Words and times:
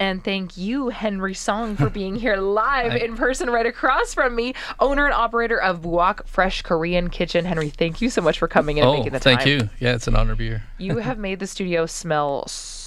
And 0.00 0.22
thank 0.22 0.56
you, 0.56 0.90
Henry 0.90 1.34
Song, 1.34 1.74
for 1.74 1.90
being 2.00 2.14
here 2.14 2.36
live 2.36 2.94
in 2.94 3.16
person 3.16 3.50
right 3.50 3.66
across 3.66 4.14
from 4.14 4.36
me, 4.36 4.54
owner 4.78 5.06
and 5.06 5.12
operator 5.12 5.60
of 5.60 5.82
Buok 5.82 6.24
Fresh 6.28 6.62
Korean 6.62 7.10
Kitchen. 7.10 7.44
Henry, 7.44 7.68
thank 7.68 8.00
you 8.00 8.08
so 8.08 8.22
much 8.22 8.38
for 8.38 8.46
coming 8.46 8.76
in 8.76 8.84
and 8.84 8.90
oh, 8.90 8.96
making 8.96 9.12
the 9.12 9.18
time. 9.18 9.38
thank 9.38 9.48
you. 9.48 9.68
Yeah, 9.80 9.96
it's 9.96 10.06
an 10.06 10.14
honor 10.14 10.34
to 10.34 10.36
be 10.36 10.48
here. 10.50 10.62
you 10.78 10.98
have 10.98 11.18
made 11.28 11.40
the 11.40 11.48
studio 11.48 11.84
smell 11.84 12.46
so 12.46 12.77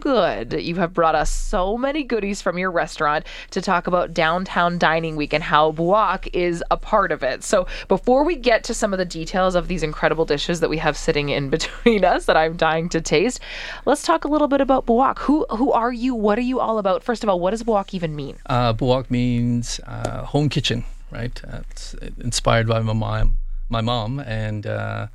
good. 0.00 0.52
You 0.52 0.76
have 0.76 0.92
brought 0.92 1.14
us 1.14 1.30
so 1.30 1.76
many 1.76 2.02
goodies 2.02 2.42
from 2.42 2.58
your 2.58 2.70
restaurant 2.70 3.26
to 3.50 3.60
talk 3.60 3.86
about 3.86 4.14
downtown 4.14 4.78
dining 4.78 5.16
week 5.16 5.32
and 5.32 5.42
how 5.42 5.72
Buok 5.72 6.28
is 6.32 6.62
a 6.70 6.76
part 6.76 7.12
of 7.12 7.22
it. 7.22 7.44
So 7.44 7.66
before 7.88 8.24
we 8.24 8.36
get 8.36 8.64
to 8.64 8.74
some 8.74 8.92
of 8.92 8.98
the 8.98 9.04
details 9.04 9.54
of 9.54 9.68
these 9.68 9.82
incredible 9.82 10.24
dishes 10.24 10.60
that 10.60 10.70
we 10.70 10.78
have 10.78 10.96
sitting 10.96 11.28
in 11.28 11.50
between 11.56 12.04
us 12.04 12.26
that 12.26 12.36
I'm 12.36 12.56
dying 12.56 12.88
to 12.90 13.00
taste, 13.00 13.40
let's 13.84 14.02
talk 14.02 14.24
a 14.24 14.28
little 14.28 14.48
bit 14.48 14.60
about 14.60 14.86
Buok. 14.86 15.18
Who 15.20 15.46
who 15.50 15.72
are 15.72 15.92
you? 15.92 16.14
What 16.14 16.38
are 16.38 16.42
you 16.42 16.60
all 16.60 16.78
about? 16.78 17.02
First 17.02 17.22
of 17.22 17.28
all, 17.28 17.40
what 17.40 17.50
does 17.50 17.62
Buok 17.62 17.94
even 17.94 18.16
mean? 18.16 18.36
Uh, 18.46 18.72
means 19.08 19.80
uh, 19.86 20.24
home 20.24 20.48
kitchen, 20.48 20.84
right? 21.10 21.40
Uh, 21.44 21.60
it's 21.70 21.94
inspired 22.18 22.66
by 22.66 22.80
my 22.80 22.92
mom, 22.92 23.36
my 23.68 23.80
mom, 23.80 24.20
and 24.20 24.66
uh, 24.66 25.06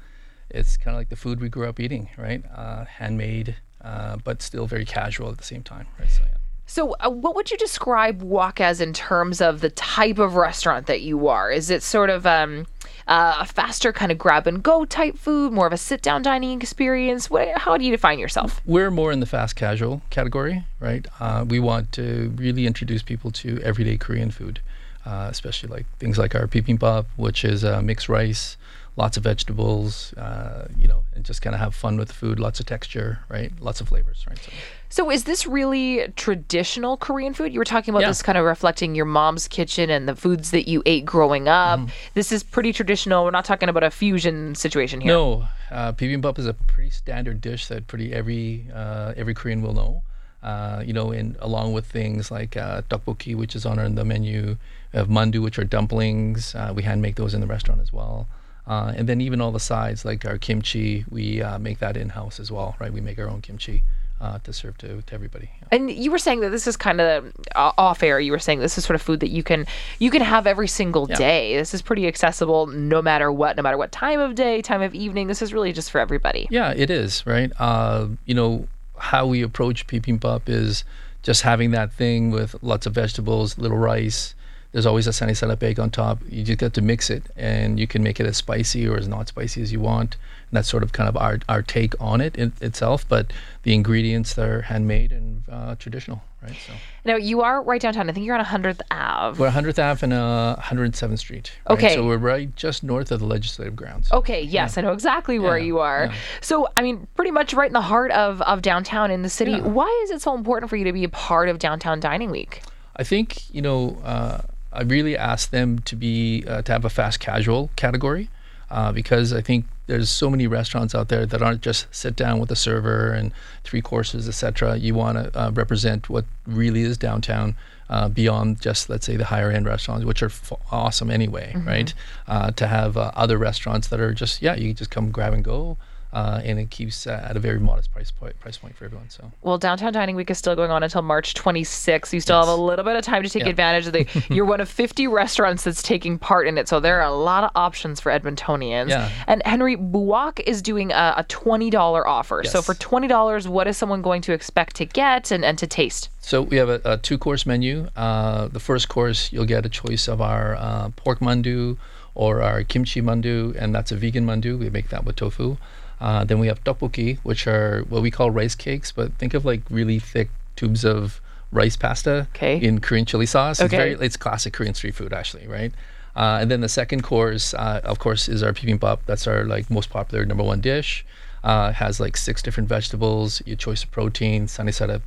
it's 0.50 0.78
kind 0.78 0.96
of 0.96 1.00
like 1.00 1.10
the 1.10 1.16
food 1.16 1.40
we 1.40 1.50
grew 1.50 1.68
up 1.68 1.80
eating, 1.80 2.10
right? 2.18 2.44
Uh, 2.56 2.86
handmade, 2.86 3.58
uh, 3.84 4.18
but 4.24 4.42
still 4.42 4.66
very 4.66 4.86
casual 4.86 5.30
at 5.30 5.38
the 5.38 5.44
same 5.44 5.64
time, 5.64 5.88
right? 6.00 6.10
So 6.10 6.24
yeah. 6.24 6.38
So, 6.70 6.96
uh, 7.00 7.10
what 7.10 7.36
would 7.36 7.50
you 7.50 7.58
describe 7.58 8.22
Buok 8.22 8.62
as 8.62 8.80
in 8.80 8.94
terms 8.94 9.42
of 9.42 9.62
the 9.62 9.72
type 9.72 10.20
of 10.20 10.36
restaurant 10.36 10.86
that 10.86 11.02
you 11.02 11.28
are? 11.28 11.50
Is 11.50 11.72
it 11.72 11.82
sort 11.82 12.12
of 12.12 12.28
um, 12.28 12.68
uh, 13.08 13.38
a 13.40 13.46
faster 13.48 13.92
kind 13.92 14.12
of 14.12 14.20
grab 14.20 14.46
and 14.46 14.62
go 14.62 14.86
type 14.86 15.18
food, 15.18 15.52
more 15.52 15.66
of 15.66 15.74
a 15.74 15.78
sit 15.78 16.04
down 16.04 16.22
dining 16.22 16.62
experience? 16.62 17.28
What, 17.28 17.58
how 17.58 17.76
do 17.76 17.84
you 17.84 17.90
define 17.90 18.20
yourself? 18.20 18.62
We're 18.68 18.92
more 18.92 19.12
in 19.12 19.20
the 19.20 19.26
fast 19.26 19.56
casual 19.56 20.04
category, 20.12 20.64
right? 20.80 21.08
Uh, 21.20 21.44
we 21.48 21.60
want 21.60 21.92
to 21.94 22.32
really 22.36 22.68
introduce 22.68 23.02
people 23.02 23.32
to 23.32 23.60
everyday 23.64 23.98
Korean 23.98 24.30
food, 24.30 24.60
uh, 25.08 25.28
especially 25.32 25.70
like 25.70 25.88
things 25.98 26.20
like 26.20 26.36
our 26.36 26.46
bibimbap, 26.46 27.08
which 27.16 27.44
is 27.44 27.66
uh, 27.66 27.82
mixed 27.82 28.08
rice, 28.10 28.58
lots 29.00 29.16
of 29.16 29.24
vegetables, 29.24 30.14
uh, 30.16 30.68
you 30.78 30.86
know, 30.86 31.04
and 31.16 31.24
just 31.24 31.42
kind 31.42 31.54
of 31.56 31.62
have 31.62 31.74
fun 31.74 31.98
with 31.98 32.10
the 32.10 32.14
food, 32.14 32.38
lots 32.38 32.60
of 32.60 32.66
texture, 32.66 33.20
right? 33.30 33.52
Lots 33.62 33.80
of 33.80 33.88
flavors, 33.88 34.26
right? 34.30 34.38
So, 34.38 34.52
So, 34.90 35.10
is 35.10 35.24
this 35.24 35.48
really 35.48 36.12
traditional 36.18 36.98
Korean 36.98 37.34
food? 37.34 37.54
You 37.54 37.60
were 37.60 37.72
talking 37.76 37.92
about 37.94 38.02
Yeah. 38.02 38.10
this 38.10 38.22
kind 38.22 38.38
of 38.38 38.44
reflecting 38.44 38.96
your 38.96 39.06
mom's 39.06 39.48
kitchen 39.48 39.90
and 39.90 40.08
the 40.10 40.16
foods 40.18 40.52
that 40.52 40.68
you 40.68 40.84
ate 40.86 41.06
growing 41.06 41.48
up. 41.48 41.80
Mm-hmm. 41.80 41.90
This 42.14 42.32
is 42.34 42.44
pretty 42.44 42.74
traditional. 42.74 43.24
We're 43.24 43.32
not 43.32 43.46
talking 43.46 43.70
about 43.70 43.84
a 43.84 43.92
fusion 43.92 44.54
situation 44.56 45.00
here. 45.00 45.14
No, 45.14 45.48
uh, 45.72 45.94
bibimbap 45.94 46.38
is 46.38 46.46
a 46.46 46.54
pretty 46.54 46.90
standard 46.90 47.40
dish 47.40 47.68
that 47.68 47.88
pretty 47.88 48.12
every 48.14 48.66
uh, 48.74 49.14
every 49.16 49.34
Korean 49.34 49.62
will 49.62 49.74
know. 49.74 50.02
Uh, 50.44 50.82
you 50.86 50.94
know, 50.94 51.12
and 51.12 51.38
along 51.40 51.74
with 51.74 51.86
things 51.86 52.32
like 52.32 52.58
uh, 52.58 52.82
tteokbokki, 52.90 53.36
which 53.36 53.56
is 53.56 53.66
on 53.66 53.96
the 53.96 54.06
menu, 54.06 54.58
we 54.92 54.98
have 55.00 55.08
mandu, 55.08 55.42
which 55.42 55.58
are 55.60 55.66
dumplings. 55.66 56.56
Uh, 56.56 56.72
we 56.76 56.84
hand 56.84 57.02
make 57.02 57.16
those 57.16 57.34
in 57.34 57.42
the 57.42 57.48
restaurant 57.48 57.80
as 57.82 57.92
well. 57.94 58.28
Uh, 58.70 58.94
and 58.96 59.10
then 59.10 59.20
even 59.20 59.42
all 59.42 59.52
the 59.52 59.60
sides, 59.60 60.06
like 60.06 60.24
our 60.26 60.38
kimchi, 60.38 61.04
we 61.10 61.42
uh, 61.42 61.58
make 61.58 61.80
that 61.80 61.98
in 61.98 62.10
house 62.10 62.40
as 62.40 62.52
well, 62.52 62.76
right? 62.80 62.94
We 62.94 63.02
make 63.02 63.18
our 63.18 63.28
own 63.28 63.42
kimchi 63.42 63.82
uh, 64.22 64.38
to 64.44 64.54
serve 64.54 64.78
to, 64.78 65.02
to 65.02 65.14
everybody. 65.16 65.50
And 65.72 65.90
you 65.90 66.12
were 66.12 66.20
saying 66.20 66.42
that 66.42 66.50
this 66.52 66.68
is 66.68 66.78
kind 66.78 67.02
of 67.02 67.34
uh, 67.56 67.72
off 67.80 68.04
air. 68.04 68.20
You 68.20 68.32
were 68.32 68.38
saying 68.38 68.60
this 68.60 68.78
is 68.78 68.86
sort 68.86 68.94
of 68.96 69.02
food 69.02 69.22
that 69.22 69.30
you 69.30 69.42
can 69.42 69.66
you 69.98 70.12
can 70.12 70.22
have 70.22 70.46
every 70.46 70.68
single 70.68 71.08
Yeah. 71.10 71.16
day. 71.16 71.58
This 71.58 71.74
is 71.74 71.82
pretty 71.82 72.06
accessible, 72.08 72.68
no 72.68 73.02
matter 73.02 73.32
what, 73.32 73.58
no 73.58 73.64
matter 73.64 73.78
what 73.78 73.92
time 73.92 74.20
of 74.20 74.36
day, 74.36 74.62
time 74.62 74.84
of 74.84 74.94
evening. 74.94 75.28
This 75.28 75.42
is 75.42 75.52
really 75.52 75.72
just 75.74 75.90
for 75.90 76.00
everybody. 76.00 76.48
Yeah, 76.52 76.72
it 76.76 76.92
is, 76.92 77.26
right? 77.26 77.52
Uh, 77.60 78.10
you 78.26 78.36
know, 78.36 78.68
how 79.00 79.26
we 79.26 79.42
approach 79.42 79.88
bibimbap 79.88 80.44
is 80.48 80.84
just 81.24 81.42
having 81.42 81.72
that 81.72 81.92
thing 81.92 82.30
with 82.30 82.56
lots 82.62 82.86
of 82.86 82.94
vegetables, 82.94 83.58
little 83.58 83.78
rice. 83.78 84.36
There's 84.72 84.86
always 84.86 85.08
a 85.08 85.14
sunny 85.14 85.34
side 85.34 85.50
up 85.50 85.64
egg 85.64 85.80
on 85.80 85.90
top. 85.90 86.20
You 86.30 86.44
just 86.44 86.60
get 86.60 86.74
to 86.76 86.82
mix 86.82 87.10
it, 87.10 87.24
and 87.36 87.80
you 87.80 87.88
can 87.88 88.04
make 88.04 88.20
it 88.20 88.28
as 88.28 88.38
spicy 88.38 88.88
or 88.88 88.98
as 88.98 89.08
not 89.08 89.28
spicy 89.28 89.64
as 89.64 89.72
you 89.72 89.80
want. 89.80 90.16
And 90.50 90.58
that's 90.58 90.70
sort 90.70 90.84
of 90.84 90.92
kind 90.92 91.10
of 91.10 91.18
our, 91.18 91.40
our 91.50 91.64
take 91.64 91.96
on 92.00 92.22
it 92.22 92.36
in, 92.36 92.54
itself. 92.62 93.04
But 93.10 93.34
the 93.64 93.74
ingredients 93.74 94.38
are 94.38 94.62
handmade 94.62 95.12
and 95.12 95.44
uh, 95.52 95.74
traditional, 95.76 96.22
right? 96.44 96.56
So 96.68 96.74
Now 97.04 97.16
you 97.16 97.42
are 97.42 97.64
right 97.64 97.82
downtown. 97.82 98.12
I 98.12 98.14
think 98.14 98.28
you're 98.28 98.36
on 98.38 98.46
100th 98.46 98.82
Ave. 98.92 99.40
we're 99.40 99.50
100th 99.50 99.80
Ave 99.84 100.06
and 100.06 100.14
uh, 100.14 100.56
107th 100.60 101.18
Street. 101.18 101.52
right? 101.68 101.74
Okay. 101.76 101.96
So 101.96 102.06
we're 102.06 102.18
right 102.18 102.56
just 102.56 102.84
north 102.84 103.12
of 103.12 103.20
the 103.22 103.26
legislative 103.26 103.76
grounds. 103.76 104.12
Okay, 104.12 104.44
yes, 104.44 104.78
I 104.78 104.82
know 104.82 104.92
exactly 104.94 105.40
where 105.40 105.58
Yeah, 105.58 105.66
you 105.66 105.80
are. 105.80 106.06
yeah. 106.12 106.16
So, 106.42 106.68
I 106.78 106.84
mean, 106.84 107.08
pretty 107.16 107.32
much 107.32 107.56
right 107.56 107.68
in 107.70 107.74
the 107.74 107.82
heart 107.82 108.12
of, 108.12 108.40
of 108.44 108.62
downtown 108.62 109.10
in 109.10 109.24
the 109.24 109.30
city. 109.30 109.54
Yeah. 109.54 109.62
Why 109.62 110.02
is 110.04 110.12
it 110.12 110.22
so 110.22 110.36
important 110.36 110.70
for 110.70 110.76
you 110.76 110.84
to 110.86 110.94
be 110.94 111.04
a 111.04 111.10
part 111.10 111.50
of 111.50 111.58
Downtown 111.58 112.00
Dining 112.00 112.30
Week? 112.30 112.62
I 112.96 113.04
think 113.04 113.52
you 113.54 113.62
know 113.62 113.98
uh, 114.04 114.42
I 114.72 114.84
really 114.84 115.18
asked 115.18 115.52
them 115.52 115.80
to 115.80 115.96
be 115.96 116.44
uh, 116.48 116.62
to 116.64 116.72
have 116.72 116.86
a 116.86 116.90
fast 116.90 117.20
casual 117.20 117.70
category 117.76 118.30
uh, 118.70 118.92
because 118.92 119.34
I 119.34 119.42
think 119.42 119.66
there's 119.88 120.10
so 120.10 120.30
many 120.30 120.46
restaurants 120.46 120.94
out 120.94 121.10
there 121.10 121.26
that 121.26 121.42
aren't 121.42 121.62
just 121.62 121.88
sit 121.92 122.16
down 122.16 122.40
with 122.40 122.52
a 122.52 122.56
server 122.56 123.12
and 123.12 123.32
three 123.64 123.82
courses, 123.82 124.28
etc. 124.28 124.78
You 124.78 124.94
want 124.94 125.18
to 125.18 125.40
uh, 125.40 125.50
represent 125.52 126.10
what 126.10 126.26
really 126.46 126.82
is 126.82 126.98
downtown. 126.98 127.56
Uh, 127.90 128.08
beyond 128.08 128.62
just 128.62 128.88
let's 128.88 129.04
say 129.04 129.16
the 129.18 129.26
higher 129.26 129.50
end 129.50 129.66
restaurants, 129.66 130.06
which 130.06 130.22
are 130.22 130.28
f- 130.28 130.54
awesome 130.72 131.10
anyway, 131.10 131.52
right? 131.66 131.92
Uh, 132.28 132.52
to 132.52 132.68
have 132.68 132.96
uh, 132.98 133.10
other 133.16 133.36
restaurants 133.36 133.88
that 133.88 134.00
are 134.00 134.14
just 134.14 134.44
yeah, 134.44 134.54
you 134.54 134.76
just 134.76 134.92
come 134.92 135.10
grab 135.10 135.34
and 135.34 135.44
go, 135.44 135.76
uh, 136.12 136.42
and 136.44 136.58
it 136.60 136.70
keeps 136.72 137.06
uh, 137.06 137.24
at 137.30 137.38
a 137.38 137.40
very 137.40 137.60
modest 137.60 137.92
price 137.92 138.10
point 138.12 138.40
price 138.40 138.58
point 138.58 138.76
for 138.76 138.86
everyone. 138.86 139.10
So 139.10 139.32
Well, 139.44 139.58
Downtown 139.58 139.94
Dining 139.94 140.16
Week 140.16 140.30
is 140.32 140.38
still 140.38 140.56
going 140.56 140.72
on 140.72 140.82
until 140.84 141.02
March 141.04 141.34
26th. 141.36 142.12
You 142.14 142.20
still 142.20 142.40
have 142.40 142.48
a 142.48 142.56
little 142.56 142.84
bit 142.86 142.96
of 142.96 143.04
time 143.04 143.22
to 143.24 143.30
take 143.30 143.44
Yeah. 143.44 143.50
advantage 143.50 143.88
of 143.88 143.94
the. 143.94 144.08
You're 144.34 144.46
one 144.46 144.60
of 144.62 144.70
50 144.70 145.08
restaurants 145.08 145.64
that's 145.64 145.84
taking 145.84 146.18
part 146.18 146.48
in 146.48 146.58
it, 146.58 146.68
so 146.68 146.80
there 146.80 147.00
are 147.02 147.08
a 147.08 147.14
lot 147.16 147.44
of 147.44 147.52
options 147.56 148.00
for 148.00 148.12
Edmontonians. 148.12 148.90
Yeah. 148.90 149.10
And 149.28 149.42
Henry 149.46 149.76
Buok 149.78 150.40
is 150.48 150.62
doing 150.62 150.92
a, 150.92 151.14
a 151.18 151.24
$20 151.26 151.74
offer. 152.06 152.44
So 152.44 152.62
for 152.62 152.74
$20, 152.74 153.48
what 153.48 153.68
is 153.68 153.78
someone 153.78 154.02
going 154.02 154.22
to 154.24 154.34
expect 154.34 154.76
to 154.78 154.86
get 154.86 155.32
and, 155.32 155.46
and 155.46 155.58
to 155.60 155.68
taste? 155.68 156.10
So 156.22 156.42
we 156.42 156.58
have 156.58 156.70
a, 156.70 156.82
a 156.86 156.98
two-course 156.98 157.46
menu. 157.46 157.88
Uh, 157.96 158.48
the 158.48 158.60
first 158.60 158.90
course, 158.90 159.32
you'll 159.32 159.46
get 159.46 159.66
a 159.66 159.70
choice 159.70 160.08
of 160.08 160.22
our 160.22 160.56
uh, 160.56 160.90
pork 160.96 161.20
mandu 161.20 161.78
or 162.16 162.42
our 162.42 162.64
kimchi 162.64 163.02
mandu, 163.02 163.56
and 163.58 163.74
that's 163.74 163.92
a 163.92 163.96
vegan 163.96 164.26
mandu. 164.26 164.58
We 164.58 164.70
make 164.70 164.90
that 164.90 165.06
with 165.06 165.16
tofu. 165.16 165.58
Uh, 166.02 166.24
then 166.24 166.40
we 166.40 166.48
have 166.48 166.64
tteokbokki, 166.64 167.18
which 167.24 167.46
are 167.48 167.84
what 167.90 168.02
we 168.02 168.10
call 168.12 168.32
rice 168.32 168.56
cakes, 168.56 168.92
but 168.92 169.14
think 169.14 169.34
of 169.34 169.44
like 169.46 169.62
really 169.70 170.00
thick 170.00 170.30
tubes 170.56 170.86
of 170.86 171.20
rice 171.52 171.76
pasta 171.76 172.28
Okay. 172.36 172.58
in 172.58 172.80
Korean 172.80 173.06
chili 173.06 173.26
sauce. 173.26 173.60
It's 173.60 173.72
very, 173.72 173.94
it's 173.94 174.16
classic 174.18 174.54
Korean 174.54 174.74
street 174.74 174.96
food, 174.96 175.14
actually, 175.14 175.48
right? 175.48 175.74
Uh, 176.16 176.40
and 176.42 176.50
then 176.52 176.62
the 176.62 176.70
second 176.70 177.04
course, 177.04 177.54
uh, 177.54 177.82
of 177.84 178.00
course, 178.00 178.28
is 178.30 178.44
our 178.44 178.54
bibimbap. 178.54 179.00
That's 179.06 179.28
our 179.28 179.44
like 179.46 179.70
most 179.70 179.90
popular 179.90 180.26
number 180.26 180.44
one 180.44 180.62
dish. 180.62 181.06
Uh, 181.44 181.72
has 181.72 182.00
like 182.00 182.18
six 182.18 182.42
different 182.42 182.68
vegetables, 182.68 183.42
your 183.46 183.56
choice 183.56 183.84
of 183.84 183.92
protein, 183.92 184.48
sunny 184.48 184.72
side 184.72 184.90
up 184.90 185.02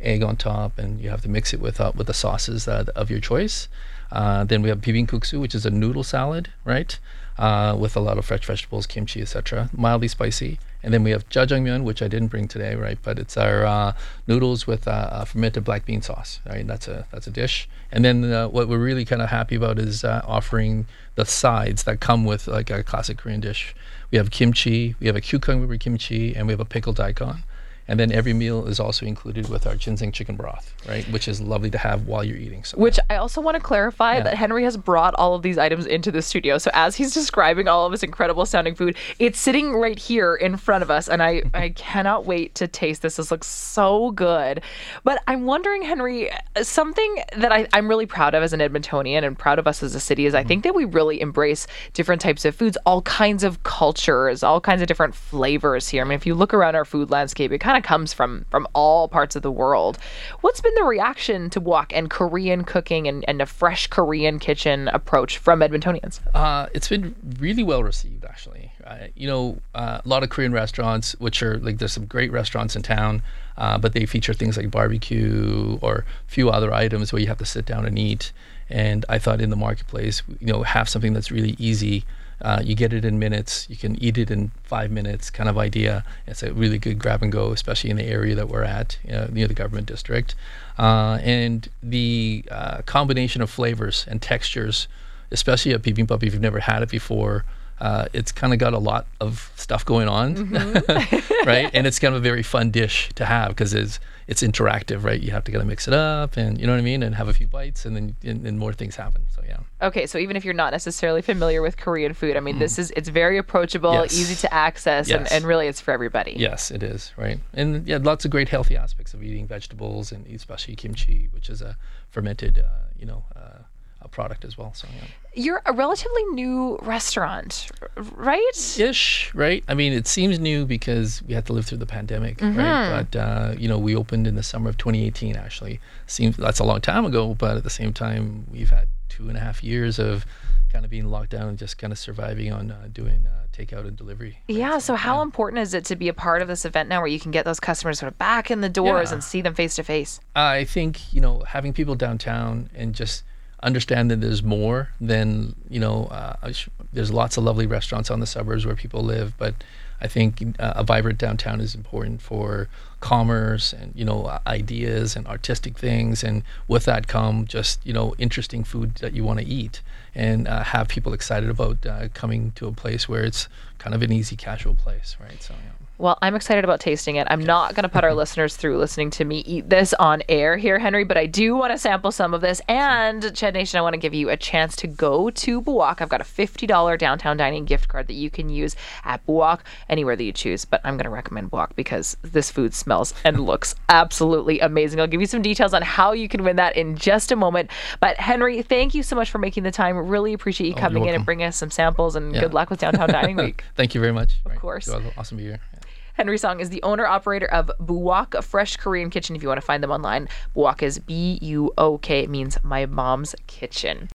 egg 0.00 0.22
on 0.22 0.36
top, 0.36 0.78
and 0.78 1.00
you 1.00 1.10
have 1.10 1.22
to 1.22 1.28
mix 1.28 1.52
it 1.52 1.60
with 1.60 1.80
uh, 1.80 1.92
with 1.94 2.06
the 2.06 2.14
sauces 2.14 2.68
of 2.68 3.10
your 3.10 3.20
choice. 3.20 3.68
Uh, 4.10 4.44
then 4.44 4.62
we 4.62 4.68
have 4.68 4.80
bibimbap, 4.80 5.38
which 5.38 5.54
is 5.54 5.66
a 5.66 5.70
noodle 5.70 6.04
salad, 6.04 6.50
right? 6.64 6.98
Uh, 7.38 7.76
with 7.78 7.96
a 7.96 8.00
lot 8.00 8.18
of 8.18 8.24
fresh 8.24 8.44
vegetables, 8.44 8.86
kimchi, 8.86 9.22
etc. 9.22 9.70
Mildly 9.72 10.08
spicy. 10.08 10.58
And 10.82 10.94
then 10.94 11.04
we 11.04 11.10
have 11.10 11.28
jjajangmyeon, 11.28 11.82
which 11.82 12.02
I 12.02 12.08
didn't 12.08 12.28
bring 12.28 12.48
today, 12.48 12.74
right? 12.74 12.98
But 13.02 13.18
it's 13.18 13.36
our 13.36 13.64
uh, 13.64 13.92
noodles 14.26 14.66
with 14.66 14.88
uh, 14.88 15.24
fermented 15.24 15.64
black 15.64 15.84
bean 15.84 16.02
sauce, 16.02 16.40
right? 16.46 16.66
That's 16.66 16.88
a 16.88 17.06
that's 17.12 17.26
a 17.26 17.30
dish. 17.30 17.68
And 17.90 18.04
then 18.04 18.30
what 18.52 18.68
we're 18.68 18.78
really 18.78 19.04
kind 19.04 19.22
of 19.22 19.28
happy 19.28 19.56
about 19.56 19.78
is 19.78 20.04
offering 20.04 20.86
the 21.14 21.24
sides 21.24 21.84
that 21.84 22.00
come 22.00 22.24
with 22.24 22.46
like 22.46 22.70
a 22.70 22.82
classic 22.82 23.18
Korean 23.18 23.40
dish. 23.40 23.74
We 24.10 24.18
have 24.18 24.30
kimchi, 24.30 24.94
we 25.00 25.06
have 25.06 25.16
a 25.16 25.20
cucumber 25.20 25.76
kimchi, 25.76 26.34
and 26.34 26.46
we 26.46 26.52
have 26.52 26.60
a 26.60 26.64
pickled 26.64 26.96
daikon. 26.96 27.44
And 27.88 27.98
then 27.98 28.12
every 28.12 28.34
meal 28.34 28.66
is 28.66 28.78
also 28.78 29.06
included 29.06 29.48
with 29.48 29.66
our 29.66 29.74
ginseng 29.74 30.12
chicken 30.12 30.36
broth, 30.36 30.74
right? 30.86 31.04
Which 31.10 31.26
is 31.26 31.40
lovely 31.40 31.70
to 31.70 31.78
have 31.78 32.06
while 32.06 32.22
you're 32.22 32.36
eating. 32.36 32.62
So 32.64 32.76
Which 32.76 32.98
I 33.08 33.16
also 33.16 33.40
want 33.40 33.56
to 33.56 33.62
clarify 33.62 34.16
Yeah. 34.16 34.24
that 34.24 34.34
Henry 34.36 34.64
has 34.64 34.76
brought 34.76 35.14
all 35.14 35.34
of 35.34 35.42
these 35.42 35.56
items 35.56 35.86
into 35.86 36.12
the 36.12 36.20
studio. 36.20 36.58
So 36.58 36.70
as 36.74 36.96
he's 36.96 37.14
describing 37.14 37.66
all 37.66 37.86
of 37.86 37.92
this 37.92 38.02
incredible 38.02 38.44
sounding 38.46 38.74
food, 38.74 38.96
it's 39.18 39.40
sitting 39.40 39.74
right 39.74 39.98
here 39.98 40.34
in 40.34 40.56
front 40.58 40.82
of 40.82 40.90
us, 40.90 41.08
and 41.08 41.22
I 41.22 41.42
I 41.54 41.70
cannot 41.76 42.26
wait 42.26 42.54
to 42.56 42.68
taste 42.68 43.02
this. 43.02 43.16
This 43.16 43.30
looks 43.30 43.46
so 43.46 44.10
good. 44.10 44.62
But 45.04 45.22
I'm 45.26 45.46
wondering, 45.46 45.82
Henry, 45.82 46.30
something 46.62 47.22
that 47.36 47.52
I, 47.52 47.66
I'm 47.72 47.88
really 47.88 48.06
proud 48.06 48.34
of 48.34 48.42
as 48.42 48.52
an 48.52 48.60
Edmontonian 48.60 49.24
and 49.24 49.38
proud 49.38 49.58
of 49.58 49.66
us 49.66 49.82
as 49.82 49.94
a 49.94 50.00
city 50.00 50.26
is 50.26 50.34
I 50.34 50.40
mm-hmm. 50.40 50.48
think 50.48 50.64
that 50.64 50.74
we 50.74 50.84
really 50.84 51.20
embrace 51.20 51.66
different 51.94 52.20
types 52.20 52.44
of 52.44 52.54
foods, 52.54 52.76
all 52.84 53.02
kinds 53.02 53.44
of 53.44 53.62
cultures, 53.62 54.42
all 54.42 54.60
kinds 54.60 54.82
of 54.82 54.88
different 54.88 55.14
flavors 55.14 55.88
here. 55.88 56.02
I 56.02 56.04
mean, 56.04 56.16
if 56.16 56.26
you 56.26 56.34
look 56.34 56.52
around 56.52 56.74
our 56.74 56.84
food 56.84 57.10
landscape, 57.10 57.52
it 57.52 57.58
kind 57.58 57.76
of 57.76 57.77
comes 57.84 58.12
from 58.12 58.44
from 58.50 58.66
all 58.74 59.08
parts 59.08 59.36
of 59.36 59.42
the 59.42 59.50
world. 59.50 59.98
What's 60.40 60.60
been 60.60 60.74
the 60.74 60.84
reaction 60.84 61.50
to 61.50 61.60
Buok 61.60 61.92
and 61.92 62.10
Korean 62.10 62.64
cooking 62.64 63.06
and, 63.06 63.24
and 63.28 63.40
a 63.40 63.46
fresh 63.46 63.86
Korean 63.86 64.38
kitchen 64.38 64.88
approach 64.88 65.38
from 65.38 65.60
Edmontonians? 65.60 66.20
Uh, 66.34 66.66
it's 66.74 66.88
been 66.88 67.14
really 67.38 67.62
well 67.62 67.82
received, 67.82 68.24
actually. 68.24 68.72
Uh, 68.84 69.08
you 69.14 69.26
know, 69.26 69.58
uh, 69.74 70.00
a 70.04 70.08
lot 70.08 70.22
of 70.22 70.30
Korean 70.30 70.52
restaurants, 70.52 71.12
which 71.18 71.42
are 71.42 71.58
like 71.58 71.78
there's 71.78 71.92
some 71.92 72.06
great 72.06 72.32
restaurants 72.32 72.76
in 72.76 72.82
town, 72.82 73.22
uh, 73.56 73.78
but 73.78 73.92
they 73.92 74.06
feature 74.06 74.32
things 74.32 74.56
like 74.56 74.70
barbecue 74.70 75.78
or 75.82 76.04
a 76.26 76.30
few 76.30 76.50
other 76.50 76.72
items 76.72 77.12
where 77.12 77.20
you 77.20 77.28
have 77.28 77.38
to 77.38 77.46
sit 77.46 77.66
down 77.66 77.84
and 77.84 77.98
eat. 77.98 78.32
And 78.70 79.04
I 79.08 79.18
thought 79.18 79.40
in 79.40 79.50
the 79.50 79.56
marketplace, 79.56 80.22
you 80.40 80.46
know, 80.46 80.62
have 80.62 80.88
something 80.88 81.12
that's 81.12 81.30
really 81.30 81.56
easy. 81.58 82.04
Uh, 82.40 82.60
you 82.62 82.74
get 82.74 82.92
it 82.92 83.04
in 83.04 83.18
minutes. 83.18 83.66
You 83.68 83.76
can 83.76 84.00
eat 84.02 84.16
it 84.16 84.30
in 84.30 84.52
five 84.62 84.90
minutes, 84.90 85.30
kind 85.30 85.48
of 85.48 85.58
idea. 85.58 86.04
It's 86.26 86.42
a 86.42 86.52
really 86.52 86.78
good 86.78 86.98
grab 86.98 87.22
and 87.22 87.32
go, 87.32 87.50
especially 87.50 87.90
in 87.90 87.96
the 87.96 88.04
area 88.04 88.34
that 88.34 88.48
we're 88.48 88.62
at, 88.62 88.98
uh, 89.12 89.26
near 89.30 89.48
the 89.48 89.54
government 89.54 89.86
district. 89.86 90.34
Uh, 90.78 91.18
and 91.22 91.68
the 91.82 92.44
uh, 92.50 92.82
combination 92.82 93.42
of 93.42 93.50
flavors 93.50 94.04
and 94.08 94.22
textures, 94.22 94.86
especially 95.30 95.72
a 95.72 95.78
bibimbap 95.78 96.22
if 96.22 96.32
you've 96.32 96.42
never 96.42 96.60
had 96.60 96.82
it 96.82 96.90
before, 96.90 97.44
uh, 97.80 98.06
it's 98.12 98.32
kind 98.32 98.52
of 98.52 98.58
got 98.58 98.72
a 98.74 98.78
lot 98.78 99.06
of 99.20 99.52
stuff 99.56 99.84
going 99.84 100.08
on, 100.08 100.34
Mm-hmm. 100.36 101.46
right? 101.48 101.70
And 101.72 101.86
it's 101.86 101.98
kind 101.98 102.14
of 102.14 102.20
a 102.20 102.22
very 102.22 102.42
fun 102.42 102.70
dish 102.70 103.10
to 103.14 103.24
have 103.24 103.48
because 103.50 103.74
it's 103.74 104.00
it's 104.26 104.42
interactive, 104.42 105.04
right? 105.04 105.18
You 105.22 105.30
have 105.30 105.44
to 105.44 105.52
kind 105.52 105.62
of 105.62 105.68
mix 105.68 105.88
it 105.88 105.94
up, 105.94 106.36
and 106.36 106.60
you 106.60 106.66
know 106.66 106.72
what 106.74 106.80
I 106.80 106.82
mean, 106.82 107.02
and 107.02 107.14
have 107.14 107.28
a 107.28 107.32
few 107.32 107.46
bites, 107.46 107.86
and 107.86 107.96
then 107.96 108.14
and, 108.22 108.46
and 108.46 108.58
more 108.58 108.74
things 108.74 108.94
happen. 108.96 109.22
So 109.34 109.42
yeah, 109.48 109.58
Okay, 109.80 110.06
so 110.06 110.18
even 110.18 110.36
if 110.36 110.44
you're 110.44 110.52
not 110.54 110.72
necessarily 110.72 111.22
familiar 111.22 111.62
with 111.62 111.76
Korean 111.78 112.12
food, 112.12 112.36
I 112.36 112.40
mean, 112.40 112.58
this 112.58 112.78
is 112.78 112.90
it's 112.96 113.08
very 113.08 113.38
approachable, 113.38 113.92
Mm. 113.92 114.02
Yes. 114.02 114.18
easy 114.20 114.34
to 114.46 114.52
access, 114.52 115.10
and, 115.10 115.30
and 115.32 115.46
really 115.46 115.66
it's 115.66 115.80
for 115.80 115.92
everybody. 115.92 116.34
yes, 116.36 116.70
it 116.70 116.82
is, 116.82 117.12
right? 117.16 117.38
And 117.54 117.86
yeah, 117.88 117.98
lots 118.02 118.24
of 118.26 118.30
great 118.30 118.48
healthy 118.50 118.76
aspects 118.76 119.14
of 119.14 119.22
eating 119.22 119.46
vegetables 119.46 120.12
and 120.12 120.26
especially 120.26 120.76
kimchi, 120.76 121.28
which 121.32 121.48
is 121.48 121.62
a 121.62 121.76
fermented, 122.10 122.58
uh, 122.58 122.64
you 122.98 123.06
know, 123.06 123.24
uh, 123.34 123.60
a 124.00 124.08
product 124.08 124.44
as 124.44 124.56
well. 124.56 124.72
So 124.74 124.86
yeah. 124.94 125.06
You're 125.34 125.62
a 125.66 125.72
relatively 125.72 126.24
new 126.32 126.78
restaurant, 126.82 127.70
right? 128.12 128.78
ish, 128.78 129.32
right? 129.34 129.62
I 129.68 129.74
mean, 129.74 129.92
it 129.92 130.06
seems 130.06 130.38
new 130.38 130.66
because 130.66 131.22
we 131.22 131.34
had 131.34 131.46
to 131.46 131.52
live 131.52 131.66
through 131.66 131.78
the 131.78 131.86
pandemic, 131.86 132.38
Mm-hmm. 132.38 132.58
right? 132.58 133.06
But 133.12 133.18
uh, 133.18 133.54
you 133.58 133.68
know, 133.68 133.78
we 133.78 133.94
opened 133.96 134.26
in 134.26 134.34
the 134.36 134.42
summer 134.42 134.68
of 134.70 134.78
2018. 134.78 135.36
Actually, 135.36 135.80
seems 136.06 136.36
that's 136.36 136.58
a 136.60 136.64
long 136.64 136.80
time 136.80 137.04
ago, 137.04 137.34
but 137.34 137.56
at 137.56 137.64
the 137.64 137.70
same 137.70 137.92
time, 137.92 138.46
we've 138.50 138.70
had 138.70 138.88
two 139.08 139.28
and 139.28 139.36
a 139.36 139.40
half 139.40 139.62
years 139.64 139.98
of 139.98 140.24
kind 140.72 140.84
of 140.84 140.90
being 140.90 141.06
locked 141.06 141.30
down 141.30 141.48
and 141.48 141.56
just 141.58 141.78
kind 141.78 141.92
of 141.92 141.98
surviving 141.98 142.52
on 142.52 142.70
uh, 142.70 142.88
doing 142.92 143.26
uh, 143.26 143.46
takeout 143.56 143.86
and 143.88 143.96
delivery. 143.96 144.38
right? 144.48 144.58
Yeah, 144.58 144.78
so 144.78 144.96
how 144.96 145.22
important 145.22 145.62
is 145.62 145.72
it 145.72 145.84
to 145.86 145.96
be 145.96 146.08
a 146.08 146.12
part 146.14 146.42
of 146.42 146.48
this 146.48 146.64
event 146.66 146.90
now 146.90 147.00
where 147.00 147.06
you 147.08 147.18
can 147.18 147.30
get 147.30 147.46
those 147.46 147.58
customers 147.58 147.98
sort 147.98 148.12
of 148.12 148.18
back 148.18 148.50
in 148.50 148.60
the 148.60 148.68
doors 148.68 149.08
Yeah. 149.08 149.14
and 149.14 149.24
see 149.24 149.40
them 149.40 149.54
face 149.54 149.76
to 149.76 149.82
face? 149.82 150.20
I 150.36 150.64
think 150.64 151.12
you 151.12 151.20
know 151.22 151.42
having 151.48 151.72
people 151.72 151.94
downtown 151.94 152.68
and 152.74 152.94
just 152.94 153.22
understand 153.62 154.10
that 154.10 154.20
there's 154.20 154.42
more 154.42 154.90
than 155.00 155.54
you 155.68 155.80
know. 155.80 156.06
Uh, 156.06 156.52
there's 156.92 157.12
lots 157.12 157.36
of 157.36 157.44
lovely 157.44 157.66
restaurants 157.66 158.10
on 158.10 158.20
the 158.20 158.26
suburbs 158.26 158.64
where 158.64 158.74
people 158.74 159.02
live, 159.02 159.36
but 159.36 159.54
I 160.00 160.06
think 160.06 160.42
uh, 160.58 160.74
a 160.76 160.84
vibrant 160.84 161.18
downtown 161.18 161.60
is 161.60 161.74
important 161.74 162.22
for 162.22 162.68
commerce 163.00 163.72
and 163.72 163.92
you 163.94 164.04
know 164.04 164.38
ideas 164.46 165.16
and 165.16 165.26
artistic 165.26 165.78
things, 165.78 166.22
and 166.22 166.42
with 166.66 166.84
that 166.84 167.06
come 167.08 167.46
just 167.46 167.84
you 167.86 167.92
know 167.92 168.14
interesting 168.18 168.64
food 168.64 168.96
that 168.96 169.12
you 169.14 169.24
want 169.24 169.38
to 169.40 169.46
eat 169.46 169.80
and 170.14 170.48
uh, 170.48 170.64
have 170.64 170.88
people 170.88 171.12
excited 171.12 171.48
about 171.48 171.84
uh, 171.86 172.08
coming 172.14 172.52
to 172.52 172.66
a 172.66 172.72
place 172.72 173.08
where 173.08 173.24
it's 173.24 173.48
kind 173.78 173.94
of 173.94 174.02
an 174.02 174.12
easy 174.12 174.36
casual 174.36 174.74
place, 174.74 175.16
right? 175.20 175.42
So. 175.42 175.54
Yeah. 175.54 175.78
Well, 176.00 176.16
I'm 176.22 176.36
excited 176.36 176.62
about 176.62 176.78
tasting 176.78 177.16
it. 177.16 177.26
I'm 177.28 177.42
not 177.42 177.74
going 177.74 177.82
to 177.82 177.88
put 177.88 178.04
our 178.04 178.14
listeners 178.22 178.56
through 178.56 178.78
listening 178.78 179.10
to 179.10 179.24
me 179.24 179.38
eat 179.40 179.68
this 179.68 179.92
on 179.94 180.22
air 180.28 180.56
here, 180.56 180.78
Henry, 180.78 181.02
but 181.02 181.16
I 181.16 181.26
do 181.26 181.56
want 181.56 181.72
to 181.72 181.78
sample 181.78 182.12
some 182.12 182.34
of 182.34 182.40
this. 182.40 182.60
And, 182.68 183.20
Ched 183.20 183.54
Nation, 183.54 183.78
I 183.78 183.82
want 183.82 183.94
to 183.94 183.98
give 183.98 184.14
you 184.14 184.30
a 184.30 184.36
chance 184.36 184.76
to 184.76 184.86
go 184.86 185.28
to 185.30 185.60
Buok. 185.60 186.00
I've 186.00 186.08
got 186.08 186.20
a 186.20 186.24
$50 186.24 186.98
downtown 186.98 187.36
dining 187.36 187.64
gift 187.64 187.88
card 187.88 188.06
that 188.06 188.14
you 188.14 188.30
can 188.30 188.48
use 188.48 188.76
at 189.04 189.26
Buok 189.26 189.60
anywhere 189.88 190.16
that 190.16 190.24
you 190.24 190.32
choose. 190.32 190.64
But 190.64 190.80
I'm 190.84 190.94
going 190.96 191.04
to 191.04 191.10
recommend 191.10 191.50
Buok 191.50 191.74
because 191.76 192.16
this 192.22 192.50
food 192.50 192.74
smells 192.74 193.14
and 193.24 193.40
looks 193.46 193.74
absolutely 193.88 194.60
amazing. 194.60 195.00
I'll 195.00 195.06
give 195.06 195.20
you 195.20 195.26
some 195.26 195.42
details 195.42 195.74
on 195.74 195.82
how 195.82 196.12
you 196.12 196.28
can 196.28 196.42
win 196.44 196.56
that 196.56 196.76
in 196.76 196.96
just 196.96 197.32
a 197.32 197.36
moment. 197.36 197.70
But, 198.00 198.16
Henry, 198.18 198.62
thank 198.62 198.94
you 198.94 199.02
so 199.02 199.16
much 199.16 199.30
for 199.30 199.38
making 199.38 199.62
the 199.64 199.70
time. 199.70 199.96
Really 199.96 200.32
appreciate 200.32 200.68
you 200.68 200.74
Oh, 200.76 200.80
coming 200.80 201.06
in 201.06 201.14
and 201.14 201.24
bringing 201.24 201.46
us 201.46 201.56
some 201.56 201.70
samples. 201.70 202.16
And 202.16 202.34
Yeah. 202.34 202.40
good 202.42 202.54
luck 202.54 202.70
with 202.70 202.80
Downtown 202.80 203.08
Dining 203.08 203.36
Week. 203.44 203.64
Thank 203.74 203.94
you 203.94 204.00
very 204.00 204.12
much. 204.12 204.34
Of 204.44 204.56
course. 204.56 204.88
awesome 204.88 205.38
to 205.38 205.42
be 205.42 205.42
here. 205.44 205.60
Yeah. 205.72 205.78
Henry 206.14 206.36
Song 206.36 206.58
is 206.58 206.68
the 206.70 206.82
owner 206.82 207.06
operator 207.06 207.46
of 207.46 207.70
Buok 207.80 208.42
Fresh 208.42 208.78
Korean 208.78 209.08
Kitchen. 209.08 209.36
If 209.36 209.42
you 209.42 209.46
want 209.48 209.60
to 209.60 209.64
find 209.64 209.82
them 209.84 209.92
online, 209.92 210.28
Buok 210.56 210.82
is 210.82 210.98
B 210.98 211.38
U 211.42 211.72
O 211.78 211.98
K. 211.98 212.24
It 212.24 212.28
means 212.30 212.58
my 212.64 212.86
mom's 212.86 213.36
kitchen. 213.46 214.06